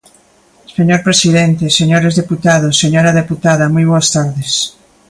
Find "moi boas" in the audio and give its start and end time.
3.73-4.07